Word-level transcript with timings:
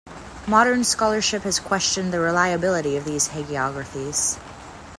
Modern 0.47 0.83
scholarship 0.83 1.43
has 1.43 1.59
questioned 1.59 2.11
the 2.11 2.19
reliability 2.19 2.97
of 2.97 3.05
these 3.05 3.27
hagiographies. 3.29 4.35